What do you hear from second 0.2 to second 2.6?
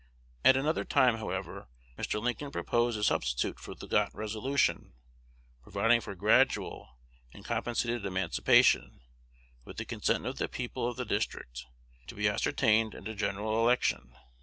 At another time, however, Mr. Lincoln